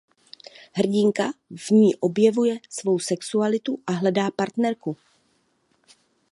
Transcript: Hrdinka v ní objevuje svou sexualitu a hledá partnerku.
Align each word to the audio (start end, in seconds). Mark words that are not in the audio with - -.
Hrdinka 0.73 1.31
v 1.57 1.69
ní 1.69 1.95
objevuje 1.95 2.59
svou 2.69 2.99
sexualitu 2.99 3.79
a 3.87 3.91
hledá 3.91 4.31
partnerku. 4.31 4.97